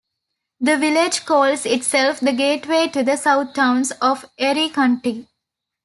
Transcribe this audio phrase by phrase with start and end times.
[0.59, 5.27] The village calls itself the "Gateway to the Southtowns" of Erie County.